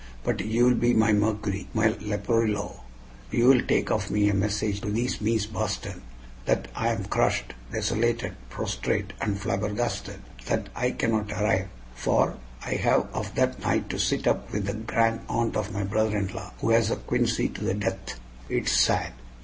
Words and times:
But 0.23 0.39
you 0.43 0.65
will 0.65 0.73
be 0.73 0.95
my 0.95 1.13
Mercury 1.13 1.67
my 1.75 1.89
Leporello 2.01 2.79
you 3.29 3.49
will 3.49 3.61
take 3.61 3.91
of 3.91 4.09
me 4.09 4.29
a 4.29 4.33
message 4.33 4.81
to 4.81 4.87
thees 4.89 5.21
Mees 5.21 5.45
Boston, 5.45 6.01
that 6.45 6.69
I 6.73 6.87
am 6.87 7.05
crushed, 7.05 7.53
desolated, 7.71 8.33
prostrate, 8.49 9.13
and 9.21 9.39
flabbergasted 9.39 10.21
that 10.47 10.69
I 10.75 10.89
cannot 10.89 11.31
arrive, 11.31 11.67
for 11.93 12.37
I 12.65 12.77
have 12.77 13.13
of 13.13 13.35
that 13.35 13.59
night 13.61 13.91
to 13.91 13.99
sit 13.99 14.25
up 14.25 14.51
with 14.51 14.65
the 14.65 14.73
grand 14.73 15.19
aunt 15.29 15.55
of 15.55 15.71
my 15.71 15.83
brother 15.83 16.17
in 16.17 16.29
law, 16.29 16.51
who 16.61 16.71
has 16.71 16.89
a 16.89 16.95
quinsy 16.95 17.47
to 17.49 17.63
the 17.63 17.75
death. 17.75 18.19
It 18.49 18.65
is 18.65 18.71
sad." 18.71 19.11